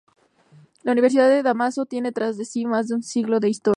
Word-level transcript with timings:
La 0.81 0.93
Universidad 0.93 1.29
san 1.29 1.43
Dámaso 1.43 1.85
tiene 1.85 2.11
tras 2.11 2.35
de 2.35 2.43
sí 2.45 2.65
más 2.65 2.87
de 2.87 2.95
un 2.95 3.03
siglo 3.03 3.39
de 3.39 3.49
historia. 3.49 3.69